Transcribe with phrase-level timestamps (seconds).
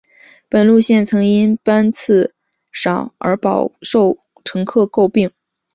[0.49, 2.33] 本路线曾因班次
[2.71, 5.29] 少而饱受乘客诟病。